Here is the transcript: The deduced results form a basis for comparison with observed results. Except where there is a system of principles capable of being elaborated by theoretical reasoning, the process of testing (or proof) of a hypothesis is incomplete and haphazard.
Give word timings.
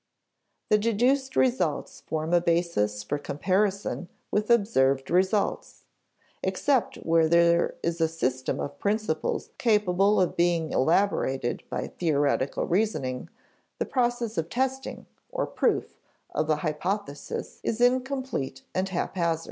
The 0.69 0.79
deduced 0.79 1.35
results 1.35 2.01
form 2.07 2.33
a 2.33 2.41
basis 2.41 3.03
for 3.03 3.19
comparison 3.19 4.09
with 4.31 4.49
observed 4.49 5.11
results. 5.11 5.85
Except 6.41 6.95
where 6.95 7.29
there 7.29 7.75
is 7.83 8.01
a 8.01 8.07
system 8.07 8.59
of 8.59 8.79
principles 8.79 9.51
capable 9.59 10.19
of 10.19 10.35
being 10.35 10.71
elaborated 10.71 11.61
by 11.69 11.85
theoretical 11.99 12.65
reasoning, 12.65 13.29
the 13.77 13.85
process 13.85 14.39
of 14.39 14.49
testing 14.49 15.05
(or 15.29 15.45
proof) 15.45 15.95
of 16.33 16.49
a 16.49 16.55
hypothesis 16.65 17.59
is 17.61 17.79
incomplete 17.79 18.63
and 18.73 18.89
haphazard. 18.89 19.39